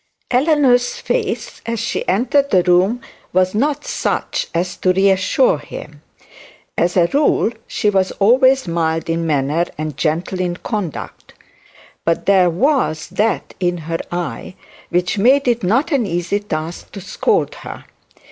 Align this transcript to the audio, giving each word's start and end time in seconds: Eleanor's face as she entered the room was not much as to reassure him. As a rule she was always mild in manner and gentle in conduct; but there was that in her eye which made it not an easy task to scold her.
Eleanor's 0.31 0.95
face 0.95 1.61
as 1.67 1.79
she 1.79 2.07
entered 2.07 2.49
the 2.49 2.63
room 2.63 3.01
was 3.33 3.53
not 3.53 3.81
much 4.03 4.47
as 4.51 4.75
to 4.77 4.91
reassure 4.91 5.59
him. 5.59 6.01
As 6.75 6.97
a 6.97 7.05
rule 7.13 7.51
she 7.67 7.91
was 7.91 8.11
always 8.13 8.67
mild 8.67 9.11
in 9.11 9.27
manner 9.27 9.65
and 9.77 9.95
gentle 9.95 10.39
in 10.41 10.57
conduct; 10.57 11.35
but 12.03 12.25
there 12.25 12.49
was 12.49 13.09
that 13.09 13.53
in 13.59 13.77
her 13.85 13.99
eye 14.11 14.55
which 14.89 15.19
made 15.19 15.47
it 15.47 15.61
not 15.61 15.91
an 15.91 16.07
easy 16.07 16.39
task 16.39 16.91
to 16.93 16.99
scold 16.99 17.53
her. 17.61 17.85